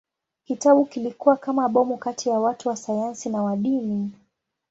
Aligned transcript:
Kitabu 0.45 0.85
kilikuwa 0.85 1.37
kama 1.37 1.69
bomu 1.69 1.97
kati 1.97 2.29
ya 2.29 2.39
watu 2.39 2.69
wa 2.69 2.75
sayansi 2.75 3.29
na 3.29 3.43
wa 3.43 3.55
dini. 3.55 4.11